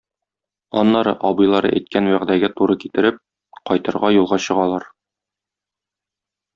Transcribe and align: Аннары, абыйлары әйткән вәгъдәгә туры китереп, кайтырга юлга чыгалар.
Аннары, 0.81 1.13
абыйлары 1.29 1.71
әйткән 1.81 2.09
вәгъдәгә 2.13 2.51
туры 2.61 2.79
китереп, 2.87 3.21
кайтырга 3.71 4.13
юлга 4.19 4.43
чыгалар. 4.49 4.93